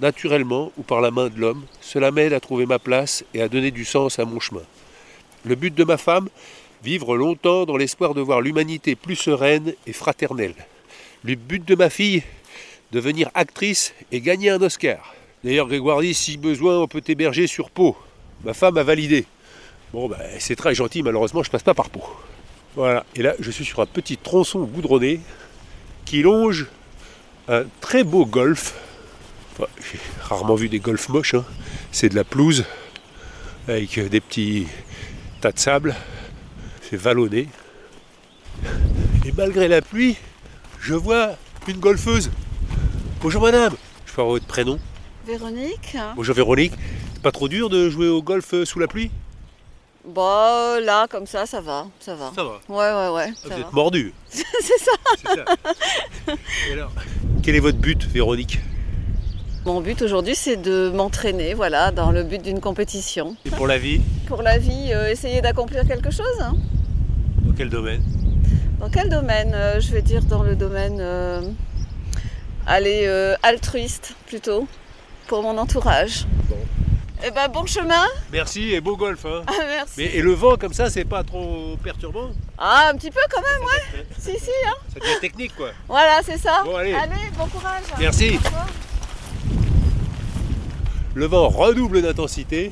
naturellement 0.00 0.72
ou 0.76 0.82
par 0.82 1.00
la 1.00 1.12
main 1.12 1.28
de 1.28 1.38
l'homme, 1.38 1.64
cela 1.80 2.10
m'aide 2.10 2.32
à 2.32 2.40
trouver 2.40 2.66
ma 2.66 2.80
place 2.80 3.24
et 3.32 3.42
à 3.42 3.48
donner 3.48 3.70
du 3.70 3.84
sens 3.84 4.18
à 4.18 4.24
mon 4.24 4.40
chemin. 4.40 4.62
Le 5.44 5.54
but 5.54 5.72
de 5.72 5.84
ma 5.84 5.98
femme, 5.98 6.28
vivre 6.82 7.16
longtemps 7.16 7.66
dans 7.66 7.76
l'espoir 7.76 8.14
de 8.14 8.20
voir 8.20 8.40
l'humanité 8.40 8.94
plus 8.94 9.16
sereine 9.16 9.74
et 9.86 9.92
fraternelle. 9.92 10.54
Le 11.24 11.34
but 11.34 11.64
de 11.64 11.74
ma 11.74 11.90
fille, 11.90 12.22
devenir 12.92 13.30
actrice 13.34 13.94
et 14.12 14.20
gagner 14.20 14.50
un 14.50 14.62
Oscar. 14.62 15.14
D'ailleurs, 15.44 15.68
Grégoire 15.68 16.00
dit 16.00 16.14
si 16.14 16.36
besoin, 16.36 16.78
on 16.78 16.88
peut 16.88 17.00
t'héberger 17.00 17.46
sur 17.46 17.70
Pau. 17.70 17.96
Ma 18.44 18.54
femme 18.54 18.76
a 18.78 18.82
validé. 18.82 19.26
Bon, 19.92 20.08
ben, 20.08 20.18
c'est 20.38 20.56
très 20.56 20.74
gentil, 20.74 21.02
malheureusement, 21.02 21.42
je 21.42 21.50
passe 21.50 21.62
pas 21.62 21.74
par 21.74 21.90
Pau. 21.90 22.02
Voilà, 22.74 23.04
et 23.16 23.22
là, 23.22 23.34
je 23.40 23.50
suis 23.50 23.64
sur 23.64 23.80
un 23.80 23.86
petit 23.86 24.16
tronçon 24.16 24.60
goudronné 24.60 25.20
qui 26.04 26.22
longe 26.22 26.66
un 27.48 27.64
très 27.80 28.04
beau. 28.04 28.28
Enfin, 28.32 29.66
J'ai 29.80 29.98
rarement 30.22 30.54
vu 30.54 30.68
des 30.68 30.78
golfs 30.78 31.08
moches, 31.08 31.34
hein. 31.34 31.44
c'est 31.90 32.08
de 32.08 32.14
la 32.14 32.24
pelouse 32.24 32.64
avec 33.66 33.98
des 33.98 34.20
petits 34.20 34.66
tas 35.40 35.52
de 35.52 35.58
sable. 35.58 35.94
C'est 36.88 36.96
vallonné. 36.96 37.48
Et 39.26 39.32
malgré 39.36 39.68
la 39.68 39.82
pluie, 39.82 40.16
je 40.80 40.94
vois 40.94 41.36
une 41.66 41.78
golfeuse. 41.78 42.30
Bonjour 43.20 43.42
madame, 43.42 43.74
je 44.06 44.12
peux 44.12 44.20
avoir 44.22 44.34
votre 44.36 44.46
prénom 44.46 44.78
Véronique 45.26 45.96
Bonjour 46.16 46.34
Véronique. 46.34 46.72
C'est 47.14 47.22
pas 47.22 47.32
trop 47.32 47.48
dur 47.48 47.68
de 47.68 47.90
jouer 47.90 48.08
au 48.08 48.22
golf 48.22 48.54
euh, 48.54 48.64
sous 48.64 48.78
la 48.78 48.86
pluie? 48.86 49.10
Bah 50.06 50.80
là, 50.80 51.06
comme 51.10 51.26
ça, 51.26 51.44
ça 51.44 51.60
va, 51.60 51.88
ça 52.00 52.14
va. 52.14 52.32
Ça 52.34 52.42
va. 52.44 52.60
Ouais, 52.68 52.76
ouais, 53.10 53.14
ouais, 53.14 53.32
Vous 53.42 53.48
ça 53.50 53.54
va. 53.56 53.60
êtes 53.60 53.72
mordu. 53.72 54.14
C'est 54.28 54.44
ça. 54.78 54.92
C'est 55.18 55.28
ça. 55.28 56.34
Et 56.70 56.72
alors, 56.72 56.92
quel 57.42 57.56
est 57.56 57.60
votre 57.60 57.76
but, 57.78 58.04
Véronique? 58.06 58.60
Mon 59.66 59.82
but 59.82 60.00
aujourd'hui, 60.00 60.34
c'est 60.34 60.56
de 60.56 60.88
m'entraîner, 60.94 61.52
voilà, 61.52 61.90
dans 61.90 62.10
le 62.10 62.22
but 62.22 62.40
d'une 62.40 62.60
compétition. 62.60 63.36
Et 63.44 63.50
pour 63.50 63.66
la 63.66 63.76
vie? 63.76 64.00
Pour 64.26 64.40
la 64.40 64.56
vie, 64.56 64.92
euh, 64.94 65.10
essayer 65.10 65.42
d'accomplir 65.42 65.86
quelque 65.86 66.10
chose. 66.10 66.24
hein. 66.40 66.54
Dans 67.58 67.64
quel 67.64 67.70
domaine 67.70 68.02
Dans 68.78 68.88
quel 68.88 69.08
domaine 69.08 69.52
Euh, 69.52 69.80
Je 69.80 69.90
vais 69.90 70.00
dire 70.00 70.22
dans 70.22 70.44
le 70.44 70.54
domaine, 70.54 70.98
euh, 71.00 71.40
allez, 72.68 73.02
euh, 73.06 73.34
altruiste 73.42 74.14
plutôt, 74.28 74.68
pour 75.26 75.42
mon 75.42 75.58
entourage. 75.58 76.24
Bon. 76.48 76.54
Eh 77.26 77.32
ben, 77.32 77.48
bon 77.48 77.66
chemin. 77.66 78.04
Merci 78.30 78.70
et 78.74 78.80
beau 78.80 78.96
golf. 78.96 79.26
hein. 79.26 79.42
Ah, 79.48 79.52
merci. 79.66 79.94
Mais, 79.96 80.04
et 80.04 80.22
le 80.22 80.34
vent 80.34 80.54
comme 80.56 80.72
ça, 80.72 80.88
c'est 80.88 81.04
pas 81.04 81.24
trop 81.24 81.76
perturbant 81.82 82.30
Ah, 82.58 82.90
un 82.92 82.96
petit 82.96 83.10
peu 83.10 83.18
quand 83.28 83.42
même, 83.42 83.66
ouais. 83.66 84.06
Si, 84.20 84.38
si, 84.38 84.50
hein. 84.64 84.74
Ça 84.94 85.00
devient 85.00 85.20
technique 85.20 85.56
quoi. 85.56 85.70
Voilà, 85.88 86.20
c'est 86.24 86.38
ça. 86.38 86.62
Bon, 86.64 86.76
allez. 86.76 86.94
bon 87.36 87.46
courage. 87.46 87.82
Merci. 87.98 88.38
Le 91.14 91.26
vent 91.26 91.48
redouble 91.48 92.02
d'intensité. 92.02 92.70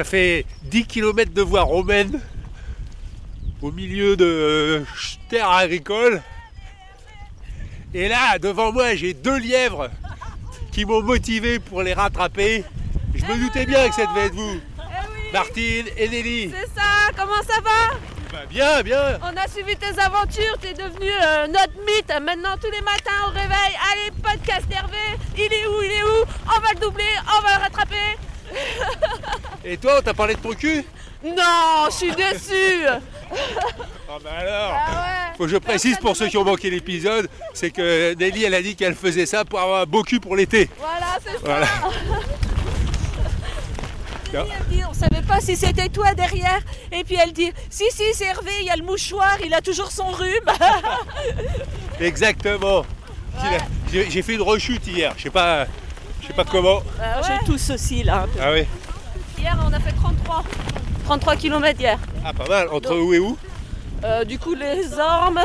Ça 0.00 0.04
fait 0.04 0.46
10 0.62 0.86
km 0.86 1.30
de 1.34 1.42
voie 1.42 1.60
romaine 1.60 2.22
au 3.60 3.70
milieu 3.70 4.16
de 4.16 4.24
euh, 4.24 4.84
terres 5.28 5.50
agricoles. 5.50 6.22
Et 7.92 8.08
là, 8.08 8.38
devant 8.38 8.72
moi, 8.72 8.94
j'ai 8.94 9.12
deux 9.12 9.36
lièvres 9.36 9.90
qui 10.72 10.86
m'ont 10.86 11.02
motivé 11.02 11.58
pour 11.58 11.82
les 11.82 11.92
rattraper. 11.92 12.64
Je 13.14 13.26
me 13.26 13.44
doutais 13.44 13.66
bien 13.66 13.90
que 13.90 13.94
ça 13.94 14.06
devait 14.06 14.28
être 14.28 14.34
vous, 14.34 14.58
Eh 15.28 15.32
Martine 15.34 15.86
et 15.98 16.08
Nelly. 16.08 16.50
c'est 16.50 16.80
ça, 16.80 17.10
comment 17.14 17.42
ça 17.46 17.60
va? 17.60 17.94
Bah, 18.32 18.46
bien, 18.48 18.82
bien. 18.82 19.18
On 19.22 19.36
a 19.36 19.46
suivi 19.48 19.76
tes 19.76 20.00
aventures, 20.00 20.56
t'es 20.62 20.72
devenu 20.72 21.10
euh, 21.10 21.46
notre 21.46 21.74
mythe. 21.84 22.08
Maintenant, 22.22 22.56
tous 22.58 22.70
les 22.70 22.80
matins 22.80 23.20
au 23.26 23.32
réveil, 23.32 23.76
allez, 23.92 24.10
podcast 24.22 24.64
Hervé, 24.72 25.18
il 25.36 25.52
est 25.52 25.66
où, 25.66 25.82
il 25.82 25.90
est 25.90 26.02
où? 26.04 26.24
On 26.56 26.60
va 26.60 26.72
le 26.72 26.80
doubler, 26.80 27.04
on 27.36 27.42
va 27.42 27.58
le 27.58 27.62
rattraper. 27.64 28.16
Et 29.64 29.76
toi, 29.76 29.96
on 29.98 30.02
t'a 30.02 30.14
parlé 30.14 30.34
de 30.34 30.40
ton 30.40 30.54
cul 30.54 30.84
Non, 31.24 31.86
je 31.90 31.94
suis 31.94 32.12
déçue. 32.14 32.86
Ah 32.86 34.18
bah 34.24 34.30
alors 34.38 34.72
Ah 34.74 34.90
ouais. 34.90 35.36
Faut 35.36 35.44
que 35.44 35.50
je 35.50 35.56
précise 35.58 35.98
pour 35.98 36.16
ceux 36.16 36.28
qui 36.28 36.36
ont 36.36 36.44
manqué 36.44 36.70
l'épisode, 36.70 37.28
c'est 37.54 37.70
que 37.70 38.14
Nelly, 38.14 38.44
elle 38.44 38.54
a 38.54 38.62
dit 38.62 38.74
qu'elle 38.74 38.94
faisait 38.94 39.26
ça 39.26 39.44
pour 39.44 39.60
avoir 39.60 39.82
un 39.82 39.86
beau 39.86 40.02
cul 40.02 40.18
pour 40.18 40.34
l'été. 40.34 40.68
Voilà, 40.78 41.18
c'est 41.24 41.32
ça. 41.32 41.38
Voilà. 41.42 41.66
Elle 44.32 44.46
dit, 44.68 44.82
on 44.88 44.94
savait 44.94 45.26
pas 45.26 45.40
si 45.40 45.56
c'était 45.56 45.88
toi 45.88 46.14
derrière. 46.14 46.60
Et 46.92 47.02
puis 47.02 47.16
elle 47.20 47.32
dit, 47.32 47.50
si, 47.68 47.84
si, 47.90 48.04
c'est 48.14 48.26
Hervé, 48.26 48.52
il 48.60 48.66
y 48.66 48.70
a 48.70 48.76
le 48.76 48.84
mouchoir, 48.84 49.38
il 49.44 49.52
a 49.52 49.60
toujours 49.60 49.90
son 49.90 50.06
rhume. 50.06 50.30
Exactement. 52.00 52.84
J'ai 53.92 54.22
fait 54.22 54.34
une 54.34 54.42
rechute 54.42 54.86
hier, 54.86 55.14
je 55.16 55.24
sais 55.24 55.30
pas, 55.30 55.66
je 56.22 56.28
sais 56.28 56.32
pas 56.32 56.44
comment. 56.44 56.80
Ah 57.00 57.20
ouais. 57.20 57.26
J'ai 57.26 57.46
tout 57.46 57.58
ceci 57.58 58.04
là. 58.04 58.26
Ah 58.40 58.52
oui. 58.52 58.66
Hier, 59.40 59.56
on 59.66 59.72
a 59.72 59.80
fait 59.80 59.92
33. 59.92 60.44
33 61.06 61.36
km 61.36 61.80
hier. 61.80 61.98
Ah 62.24 62.32
pas 62.32 62.46
mal. 62.46 62.68
Entre 62.70 62.94
où 62.94 63.14
et 63.14 63.18
où 63.18 63.36
Euh, 64.04 64.24
du 64.24 64.38
coup, 64.38 64.54
les 64.54 64.98
Ormes 64.98 65.40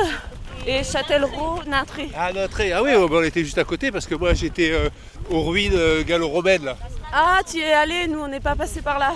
et 0.68 0.84
Châtellerault, 0.84 1.62
Natré. 1.68 2.10
Ah 2.16 2.32
notre 2.34 2.62
ah 2.74 2.84
oui, 2.84 2.92
on 2.96 3.24
était 3.24 3.44
juste 3.44 3.58
à 3.58 3.64
côté 3.64 3.92
parce 3.92 4.06
que 4.06 4.16
moi 4.16 4.34
j'étais 4.34 4.72
euh, 4.72 4.90
aux 5.30 5.44
ruines 5.44 5.74
euh, 5.75 6.04
gallo-romaines 6.04 6.66
là. 6.66 6.78
Ah, 7.14 7.40
tu 7.50 7.58
y 7.58 7.62
es 7.62 7.74
allé, 7.74 8.08
nous, 8.08 8.20
on 8.20 8.28
n'est 8.28 8.40
pas 8.40 8.56
passé 8.56 8.82
par 8.82 9.00
là. 9.00 9.14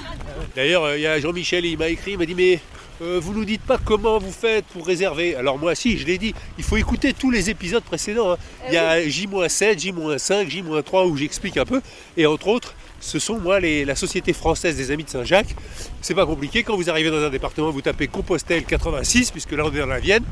D'ailleurs, 0.56 0.96
il 0.96 1.02
y 1.02 1.08
a 1.08 1.20
Jean-Michel, 1.20 1.66
il 1.66 1.78
m'a 1.78 1.88
écrit, 1.88 2.12
il 2.12 2.18
m'a 2.18 2.26
dit 2.26 2.36
mais 2.36 2.60
euh, 3.02 3.20
vous 3.22 3.34
nous 3.34 3.46
dites 3.46 3.62
pas 3.62 3.78
comment 3.84 4.18
vous 4.20 4.32
faites 4.32 4.66
pour 4.66 4.86
réserver. 4.86 5.36
Alors 5.36 5.58
moi 5.58 5.76
si, 5.76 5.98
je 5.98 6.06
l'ai 6.06 6.18
dit, 6.18 6.34
il 6.58 6.64
faut 6.64 6.78
écouter 6.78 7.14
tous 7.14 7.32
les 7.32 7.50
épisodes 7.50 7.84
précédents. 7.84 8.34
hein. 8.34 8.38
Il 8.68 8.74
y 8.74 8.78
a 8.78 9.02
J-7, 9.08 9.80
J-5, 9.80 10.48
J-3 10.50 11.08
où 11.08 11.16
j'explique 11.18 11.58
un 11.58 11.66
peu. 11.66 11.82
Et 12.18 12.26
entre 12.26 12.48
autres, 12.48 12.74
ce 13.00 13.18
sont 13.20 13.40
moi 13.40 13.60
les- 13.60 13.86
la 13.86 13.96
Société 13.96 14.34
française 14.34 14.76
des 14.76 14.92
Amis 14.92 15.06
de 15.06 15.10
Saint-Jacques. 15.10 15.56
C'est 16.02 16.14
pas 16.16 16.26
compliqué, 16.26 16.64
quand 16.64 16.76
vous 16.76 16.90
arrivez 16.90 17.10
dans 17.10 17.24
un 17.24 17.30
département, 17.30 17.70
vous 17.72 17.82
tapez 17.82 18.08
Compostelle 18.08 18.64
86, 18.66 19.32
puisque 19.32 19.52
là 19.54 19.64
on 19.66 19.74
est 19.74 19.80
dans 19.80 19.86
la 19.86 20.00
Vienne, 20.00 20.24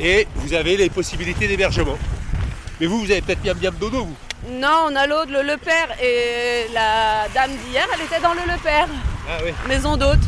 et 0.00 0.26
vous 0.36 0.54
avez 0.54 0.76
les 0.78 0.88
possibilités 0.88 1.46
d'hébergement. 1.46 1.98
Mais 2.80 2.86
vous, 2.86 2.98
vous 3.00 3.10
avez 3.10 3.20
peut-être 3.20 3.42
bien 3.42 3.52
bien 3.54 3.70
dodo, 3.70 4.04
vous. 4.06 4.16
Non, 4.58 4.86
on 4.90 4.96
a 4.96 5.06
l'autre, 5.06 5.30
le 5.30 5.42
Le 5.42 5.58
Père, 5.58 5.88
et 6.02 6.72
la 6.72 7.28
dame 7.34 7.50
d'hier, 7.68 7.86
elle 7.94 8.00
était 8.06 8.22
dans 8.22 8.32
le 8.32 8.40
Le 8.50 8.58
Père, 8.62 8.88
Ah 9.28 9.36
oui. 9.44 9.50
maison 9.68 9.98
d'hôte. 9.98 10.18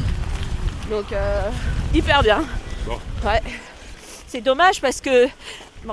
Donc, 0.90 1.12
euh, 1.12 1.42
hyper 1.94 2.22
bien. 2.22 2.42
Bon. 2.86 2.98
Ouais. 3.24 3.40
C'est 4.26 4.40
dommage 4.40 4.80
parce 4.80 5.00
que 5.00 5.28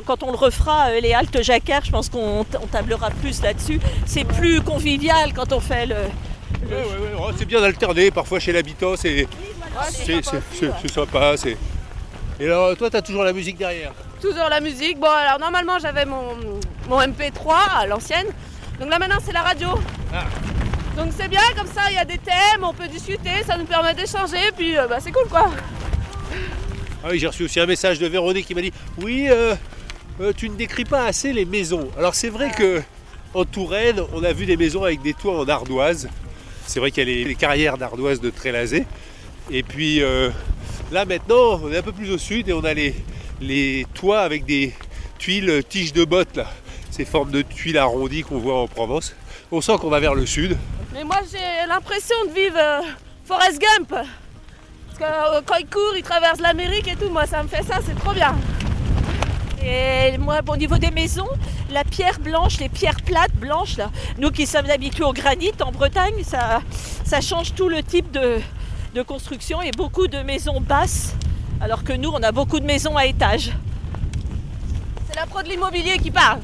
quand 0.05 0.23
on 0.23 0.31
le 0.31 0.37
refera, 0.37 0.89
euh, 0.89 0.99
les 0.99 1.13
haltes 1.13 1.41
jacquard, 1.41 1.83
je 1.83 1.91
pense 1.91 2.09
qu'on 2.09 2.45
on 2.61 2.67
tablera 2.67 3.09
plus 3.11 3.41
là-dessus. 3.41 3.79
C'est 4.05 4.23
plus 4.23 4.61
convivial 4.61 5.33
quand 5.33 5.51
on 5.53 5.59
fait 5.59 5.85
le. 5.85 5.95
Ouais, 5.95 6.75
ouais, 6.75 6.77
ouais. 6.77 7.11
Oh, 7.19 7.29
c'est 7.37 7.45
bien 7.45 7.61
d'alterner, 7.61 8.11
parfois 8.11 8.39
chez 8.39 8.51
l'habitant, 8.51 8.95
c'est 8.95 9.27
c'est- 9.91 10.21
c'est- 10.23 10.41
c'est- 10.53 10.71
c'est 10.81 10.91
sympa. 10.91 11.37
c'est- 11.37 11.57
Et 12.39 12.45
alors, 12.45 12.75
toi, 12.77 12.89
tu 12.89 12.95
as 12.97 13.01
toujours 13.01 13.23
la 13.23 13.33
musique 13.33 13.57
derrière? 13.57 13.91
Toujours 14.21 14.47
la 14.49 14.59
musique. 14.61 14.97
Bon, 14.99 15.07
alors 15.09 15.39
normalement, 15.39 15.77
j'avais 15.79 16.05
mon, 16.05 16.35
mon 16.87 16.99
MP3 17.01 17.57
à 17.81 17.85
l'ancienne. 17.87 18.27
Donc 18.79 18.89
là, 18.89 18.97
maintenant, 18.99 19.17
c'est 19.23 19.33
la 19.33 19.41
radio. 19.41 19.67
Ah. 20.13 20.23
Donc 20.99 21.13
c'est 21.17 21.29
bien, 21.29 21.39
comme 21.55 21.67
ça, 21.67 21.83
il 21.89 21.95
y 21.95 21.97
a 21.97 22.03
des 22.03 22.17
thèmes, 22.17 22.61
on 22.61 22.73
peut 22.73 22.89
discuter, 22.89 23.41
ça 23.47 23.57
nous 23.57 23.63
permet 23.63 23.93
d'échanger, 23.93 24.51
puis 24.57 24.77
euh, 24.77 24.85
bah, 24.85 24.97
c'est 24.99 25.13
cool, 25.13 25.29
quoi. 25.29 25.49
Ah 27.01 27.07
oui, 27.09 27.19
j'ai 27.19 27.27
reçu 27.27 27.45
aussi 27.45 27.57
un 27.61 27.65
message 27.65 27.99
de 27.99 28.07
Véronique 28.07 28.45
qui 28.45 28.53
m'a 28.53 28.61
dit 28.61 28.73
Oui, 29.01 29.27
euh, 29.29 29.55
euh, 30.19 30.33
tu 30.35 30.49
ne 30.49 30.55
décris 30.55 30.83
pas 30.83 31.05
assez 31.05 31.31
les 31.31 31.45
maisons. 31.45 31.89
Alors, 31.97 32.15
c'est 32.15 32.27
vrai 32.27 32.51
que 32.51 32.81
en 33.33 33.45
Touraine, 33.45 34.01
on 34.11 34.25
a 34.25 34.33
vu 34.33 34.45
des 34.45 34.57
maisons 34.57 34.83
avec 34.83 35.01
des 35.01 35.13
toits 35.13 35.39
en 35.39 35.47
ardoise. 35.47 36.09
C'est 36.67 36.81
vrai 36.81 36.91
qu'il 36.91 37.07
y 37.07 37.23
a 37.23 37.27
les, 37.27 37.35
carrières 37.35 37.77
d'ardoise 37.77 38.19
de 38.19 38.29
Trélazé. 38.29 38.85
Et 39.49 39.63
puis 39.63 40.01
là, 40.91 41.05
maintenant, 41.05 41.61
on 41.63 41.71
est 41.71 41.77
un 41.77 41.81
peu 41.81 41.93
plus 41.93 42.11
au 42.11 42.17
sud 42.17 42.49
et 42.49 42.53
on 42.53 42.65
a 42.65 42.73
les, 42.73 42.93
les 43.39 43.85
toits 43.93 44.19
avec 44.19 44.43
des 44.43 44.73
tuiles 45.17 45.63
tiges 45.69 45.93
de 45.93 46.03
bottes, 46.03 46.35
là. 46.35 46.51
Ces 46.91 47.05
formes 47.05 47.31
de 47.31 47.41
tuiles 47.41 47.77
arrondies 47.77 48.23
qu'on 48.23 48.39
voit 48.39 48.59
en 48.59 48.67
Provence. 48.67 49.15
On 49.51 49.61
sent 49.61 49.77
qu'on 49.79 49.89
va 49.89 50.01
vers 50.01 50.15
le 50.15 50.25
sud. 50.25 50.57
Mais 50.93 51.03
moi, 51.03 51.17
j'ai 51.31 51.67
l'impression 51.67 52.15
de 52.27 52.31
vivre 52.33 52.57
euh, 52.57 52.81
Forrest 53.25 53.59
Gump. 53.61 53.89
Parce 53.89 54.97
que 54.97 55.03
euh, 55.03 55.41
quand 55.45 55.55
il 55.57 55.67
court, 55.67 55.93
il 55.95 56.03
traverse 56.03 56.39
l'Amérique 56.39 56.87
et 56.87 56.95
tout, 56.95 57.09
moi, 57.09 57.25
ça 57.27 57.43
me 57.43 57.47
fait 57.47 57.63
ça, 57.63 57.75
c'est 57.85 57.97
trop 57.99 58.13
bien. 58.13 58.35
Et 59.63 60.17
moi, 60.17 60.39
au 60.47 60.57
niveau 60.57 60.77
des 60.77 60.89
maisons, 60.89 61.27
la 61.69 61.83
pierre 61.83 62.19
blanche, 62.19 62.59
les 62.59 62.69
pierres 62.69 63.01
plates 63.05 63.35
blanches, 63.35 63.77
là, 63.77 63.91
nous 64.17 64.31
qui 64.31 64.47
sommes 64.47 64.69
habitués 64.69 65.03
au 65.03 65.13
granit 65.13 65.51
en 65.63 65.71
Bretagne, 65.71 66.23
ça, 66.23 66.61
ça 67.03 67.21
change 67.21 67.53
tout 67.53 67.69
le 67.69 67.83
type 67.83 68.09
de, 68.11 68.39
de 68.95 69.01
construction 69.03 69.61
et 69.61 69.71
beaucoup 69.71 70.07
de 70.07 70.19
maisons 70.19 70.59
basses, 70.59 71.13
alors 71.61 71.83
que 71.83 71.93
nous, 71.93 72.09
on 72.09 72.23
a 72.23 72.31
beaucoup 72.31 72.59
de 72.59 72.65
maisons 72.65 72.97
à 72.97 73.05
étage. 73.05 73.51
C'est 75.07 75.15
la 75.15 75.27
pro 75.27 75.43
de 75.43 75.49
l'immobilier 75.49 75.97
qui 75.99 76.09
parle. 76.09 76.39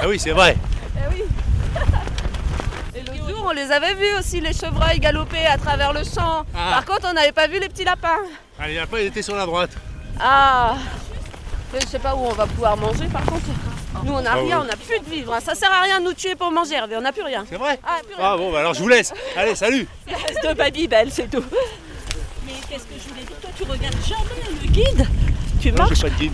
Ah 0.00 0.08
oui, 0.08 0.18
c'est 0.18 0.32
vrai. 0.32 0.56
Eh 0.94 1.08
oui. 1.10 1.22
Jour, 3.28 3.44
on 3.46 3.52
les 3.52 3.70
avait 3.70 3.94
vus 3.94 4.14
aussi, 4.18 4.40
les 4.40 4.52
chevreuils 4.52 4.98
galoper 5.00 5.46
à 5.46 5.56
travers 5.58 5.92
le 5.92 6.00
champ. 6.04 6.44
Ah. 6.54 6.70
Par 6.74 6.84
contre, 6.84 7.08
on 7.10 7.12
n'avait 7.12 7.32
pas 7.32 7.46
vu 7.46 7.58
les 7.60 7.68
petits 7.68 7.84
lapins. 7.84 8.18
Allez, 8.58 8.78
après, 8.78 9.04
il 9.04 9.06
était 9.08 9.22
sur 9.22 9.34
la 9.36 9.46
droite. 9.46 9.70
Ah 10.20 10.74
Je 11.80 11.86
sais 11.86 11.98
pas 11.98 12.14
où 12.14 12.20
on 12.20 12.32
va 12.32 12.46
pouvoir 12.46 12.76
manger, 12.76 13.06
par 13.06 13.24
contre. 13.24 13.46
Nous, 14.04 14.12
on 14.12 14.20
n'a 14.22 14.32
Ah 14.32 14.36
rien, 14.40 14.60
on 14.60 14.64
n'a 14.64 14.76
plus 14.76 14.98
de 14.98 15.04
vivre. 15.10 15.32
hein. 15.34 15.38
Ça 15.44 15.54
sert 15.54 15.70
à 15.72 15.82
rien 15.82 16.00
de 16.00 16.04
nous 16.06 16.12
tuer 16.14 16.34
pour 16.34 16.50
manger, 16.50 16.74
Hervé, 16.74 16.96
on 16.96 17.00
n'a 17.02 17.12
plus 17.12 17.22
rien. 17.22 17.44
C'est 17.48 17.56
vrai 17.56 17.78
Ah, 17.84 17.98
plus 18.04 18.14
rien. 18.14 18.24
Ah 18.32 18.36
bon, 18.36 18.50
bah 18.52 18.60
alors 18.60 18.74
je 18.74 18.80
vous 18.80 18.88
laisse. 18.88 19.12
Allez, 19.36 19.54
salut 19.54 19.86
de 20.08 20.54
Babybel, 20.54 21.10
c'est 21.12 21.30
tout. 21.30 21.44
Mais 22.44 22.52
qu'est-ce 22.68 22.84
que 22.84 22.94
je 23.02 23.08
voulais 23.08 23.22
dire 23.24 23.36
Toi, 23.40 23.50
tu 23.56 23.62
regardes 23.64 23.96
jamais 24.04 24.60
le 24.60 24.68
guide 24.68 25.06
Tu 25.60 25.72
marches 25.72 26.00
pas 26.02 26.08
de 26.10 26.14
guide. 26.14 26.32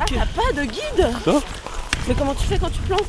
Ah, 0.00 0.04
t'as 0.08 0.26
pas 0.42 0.52
de 0.52 0.64
guide 0.64 1.10
Non 1.26 1.42
Mais 2.08 2.14
comment 2.14 2.34
tu 2.34 2.44
fais 2.46 2.58
quand 2.58 2.70
tu 2.70 2.80
plantes? 2.80 3.08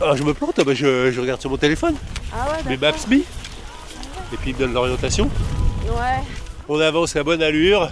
Ah, 0.00 0.14
je 0.14 0.22
me 0.22 0.32
plante, 0.32 0.54
ah 0.58 0.64
bah, 0.64 0.74
je, 0.74 1.10
je 1.10 1.20
regarde 1.20 1.40
sur 1.40 1.50
mon 1.50 1.56
téléphone, 1.56 1.96
Ah 2.32 2.46
ouais, 2.50 2.70
mes 2.70 2.76
d'accord. 2.76 3.00
Maps.me. 3.08 3.18
Et 3.20 4.36
puis 4.36 4.50
il 4.50 4.54
me 4.54 4.58
donne 4.60 4.74
l'orientation. 4.74 5.28
Ouais. 5.86 6.22
On 6.68 6.78
avance 6.80 7.16
à 7.16 7.24
bonne 7.24 7.42
allure 7.42 7.90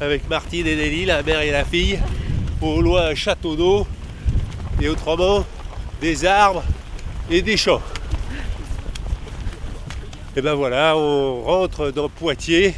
avec 0.00 0.28
Martine 0.28 0.66
et 0.66 0.74
Nelly, 0.74 1.04
la 1.04 1.22
mère 1.22 1.40
et 1.42 1.50
la 1.50 1.64
fille. 1.64 2.00
Au 2.60 2.80
loin, 2.80 3.06
un 3.08 3.14
château 3.14 3.54
d'eau. 3.54 3.86
Et 4.80 4.88
autrement, 4.88 5.44
des 6.00 6.24
arbres 6.24 6.62
et 7.30 7.42
des 7.42 7.56
champs. 7.56 7.80
Et 10.34 10.42
ben 10.42 10.54
voilà, 10.54 10.96
on 10.96 11.42
rentre 11.42 11.90
dans 11.90 12.08
Poitiers. 12.08 12.74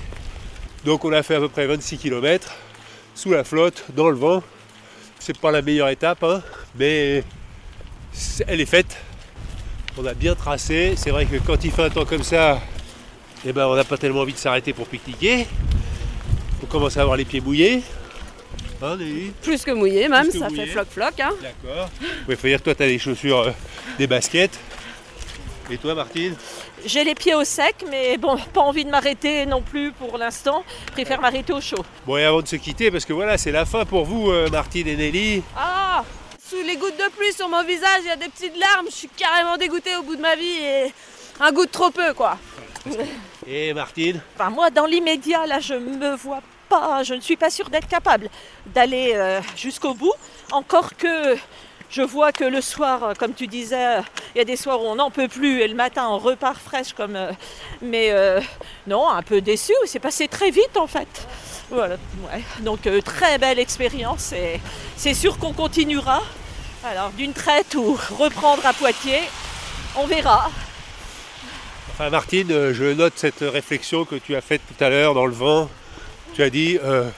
Donc 0.84 1.04
on 1.04 1.12
a 1.12 1.22
fait 1.22 1.36
à 1.36 1.40
peu 1.40 1.48
près 1.48 1.66
26 1.66 1.98
km 1.98 2.52
sous 3.14 3.30
la 3.32 3.42
flotte, 3.42 3.84
dans 3.96 4.10
le 4.10 4.16
vent. 4.16 4.42
C'est 5.18 5.36
pas 5.38 5.50
la 5.50 5.62
meilleure 5.62 5.88
étape, 5.88 6.22
hein, 6.22 6.40
mais 6.78 7.24
elle 8.46 8.60
est 8.60 8.66
faite. 8.66 8.96
On 9.96 10.06
a 10.06 10.14
bien 10.14 10.34
tracé. 10.34 10.94
C'est 10.96 11.10
vrai 11.10 11.26
que 11.26 11.36
quand 11.36 11.64
il 11.64 11.70
fait 11.70 11.84
un 11.84 11.90
temps 11.90 12.04
comme 12.04 12.22
ça, 12.22 12.60
eh 13.44 13.52
ben, 13.52 13.66
on 13.66 13.74
n'a 13.74 13.84
pas 13.84 13.96
tellement 13.96 14.20
envie 14.20 14.32
de 14.32 14.38
s'arrêter 14.38 14.72
pour 14.72 14.86
pique-niquer. 14.86 15.46
On 16.62 16.66
commence 16.66 16.96
à 16.96 17.02
avoir 17.02 17.16
les 17.16 17.24
pieds 17.24 17.40
mouillés. 17.40 17.82
Hein, 18.80 18.96
Plus 19.42 19.64
que 19.64 19.72
mouillé, 19.72 20.08
même, 20.08 20.26
que 20.28 20.38
ça 20.38 20.48
mouillé. 20.48 20.66
fait 20.66 20.72
floc-floc. 20.72 21.20
Hein. 21.20 21.30
D'accord. 21.42 21.90
Il 22.28 22.36
faut 22.36 22.46
dire 22.46 22.58
que 22.58 22.64
toi, 22.64 22.74
tu 22.76 22.82
as 22.84 22.86
des 22.86 22.98
chaussures, 22.98 23.38
euh, 23.40 23.50
des 23.98 24.06
baskets. 24.06 24.58
Et 25.70 25.76
toi, 25.76 25.94
Martine? 25.94 26.34
J'ai 26.86 27.02
les 27.04 27.14
pieds 27.14 27.34
au 27.34 27.44
sec, 27.44 27.74
mais 27.90 28.16
bon, 28.16 28.36
pas 28.54 28.60
envie 28.60 28.84
de 28.84 28.90
m'arrêter 28.90 29.44
non 29.46 29.60
plus 29.60 29.92
pour 29.92 30.16
l'instant. 30.16 30.64
Préfère 30.92 31.20
m'arrêter 31.20 31.52
au 31.52 31.60
chaud. 31.60 31.84
Bon, 32.06 32.16
et 32.16 32.24
avant 32.24 32.40
de 32.40 32.46
se 32.48 32.56
quitter, 32.56 32.90
parce 32.90 33.04
que 33.04 33.12
voilà, 33.12 33.36
c'est 33.36 33.50
la 33.52 33.66
fin 33.66 33.84
pour 33.84 34.04
vous, 34.04 34.30
euh, 34.30 34.48
Martine 34.48 34.86
et 34.86 34.96
Nelly. 34.96 35.42
Ah 35.56 36.04
Sous 36.48 36.62
les 36.64 36.76
gouttes 36.76 36.96
de 36.96 37.10
pluie 37.10 37.32
sur 37.34 37.48
mon 37.48 37.62
visage, 37.62 38.00
il 38.02 38.06
y 38.06 38.10
a 38.10 38.16
des 38.16 38.28
petites 38.28 38.56
larmes. 38.56 38.86
Je 38.88 38.94
suis 38.94 39.08
carrément 39.08 39.58
dégoûtée 39.58 39.94
au 39.96 40.02
bout 40.02 40.16
de 40.16 40.22
ma 40.22 40.34
vie 40.34 40.46
et 40.62 40.92
un 41.40 41.52
goût 41.52 41.66
de 41.66 41.70
trop 41.70 41.90
peu, 41.90 42.14
quoi. 42.14 42.38
Et 43.46 43.74
Martine? 43.74 44.20
Enfin, 44.34 44.48
moi, 44.48 44.70
dans 44.70 44.86
l'immédiat, 44.86 45.46
là, 45.46 45.60
je 45.60 45.74
me 45.74 46.14
vois 46.16 46.40
pas, 46.68 47.02
je 47.02 47.12
ne 47.14 47.20
suis 47.20 47.36
pas 47.36 47.50
sûre 47.50 47.68
d'être 47.68 47.88
capable 47.88 48.30
d'aller 48.66 49.12
euh, 49.14 49.40
jusqu'au 49.56 49.92
bout. 49.92 50.12
Encore 50.50 50.96
que 50.96 51.36
je 51.90 52.02
vois 52.02 52.32
que 52.32 52.44
le 52.44 52.60
soir, 52.62 53.04
euh, 53.04 53.14
comme 53.14 53.34
tu 53.34 53.46
disais, 53.46 53.98
euh, 53.98 54.02
il 54.34 54.38
y 54.38 54.40
a 54.40 54.44
des 54.44 54.56
soirs 54.56 54.80
où 54.82 54.86
on 54.86 54.94
n'en 54.96 55.10
peut 55.10 55.28
plus 55.28 55.60
et 55.60 55.68
le 55.68 55.74
matin 55.74 56.06
on 56.08 56.18
repart 56.18 56.58
fraîche 56.58 56.92
comme. 56.94 57.16
euh, 57.16 57.32
mais 57.82 58.10
euh, 58.10 58.40
non, 58.86 59.08
un 59.08 59.22
peu 59.22 59.40
déçu. 59.40 59.72
C'est 59.86 59.98
passé 59.98 60.28
très 60.28 60.50
vite 60.50 60.76
en 60.76 60.86
fait. 60.86 61.26
Voilà. 61.70 61.96
Donc 62.60 62.86
euh, 62.86 63.00
très 63.02 63.38
belle 63.38 63.58
expérience 63.58 64.32
et 64.32 64.60
c'est 64.96 65.14
sûr 65.14 65.38
qu'on 65.38 65.52
continuera. 65.52 66.22
Alors 66.84 67.10
d'une 67.10 67.32
traite 67.32 67.74
ou 67.74 67.98
reprendre 68.18 68.64
à 68.64 68.72
Poitiers, 68.72 69.22
on 69.96 70.06
verra. 70.06 70.50
Enfin, 71.92 72.10
Martine, 72.10 72.50
euh, 72.52 72.72
je 72.72 72.84
note 72.84 73.14
cette 73.16 73.40
réflexion 73.40 74.04
que 74.04 74.14
tu 74.14 74.36
as 74.36 74.40
faite 74.40 74.62
tout 74.66 74.82
à 74.82 74.88
l'heure 74.88 75.14
dans 75.14 75.26
le 75.26 75.32
vent. 75.32 75.68
Tu 76.34 76.42
as 76.42 76.50
dit 76.50 76.78
euh, 76.82 77.08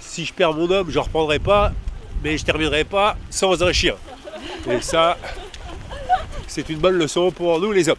si 0.00 0.24
je 0.24 0.34
perds 0.34 0.52
mon 0.52 0.70
homme, 0.70 0.90
je 0.90 0.98
ne 0.98 1.04
reprendrai 1.04 1.38
pas, 1.38 1.72
mais 2.22 2.36
je 2.36 2.44
terminerai 2.44 2.84
pas 2.84 3.16
sans 3.30 3.62
un 3.62 3.72
chien. 3.72 3.94
Et 4.70 4.80
ça, 4.80 5.16
c'est 6.46 6.68
une 6.68 6.78
bonne 6.78 6.96
leçon 6.96 7.30
pour 7.30 7.58
nous 7.60 7.72
les 7.72 7.88
hommes. 7.88 7.96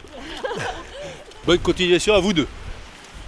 Bonne 1.44 1.58
continuation 1.58 2.14
à 2.14 2.20
vous 2.20 2.32
deux. 2.32 2.48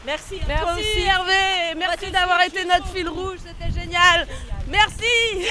Merci, 0.08 0.40
à 0.40 0.60
toi 0.62 0.72
aussi 0.72 1.00
Hervé, 1.00 1.74
merci 1.76 2.10
d'avoir 2.10 2.40
été 2.40 2.64
notre 2.64 2.86
fil 2.86 3.06
rouge, 3.10 3.40
c'était 3.44 3.78
génial. 3.78 4.26
Merci. 4.66 5.44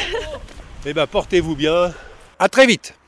Eh 0.83 0.93
bien, 0.95 1.05
portez-vous 1.05 1.55
bien. 1.55 1.93
À 2.39 2.49
très 2.49 2.65
vite. 2.65 2.97